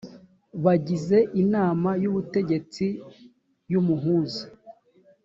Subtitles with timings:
[0.63, 2.85] bagize inama y ubutegetsi
[3.71, 4.43] y umuhuza